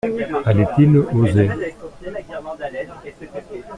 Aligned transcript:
Allait-il 0.45 0.97
oser? 1.13 1.49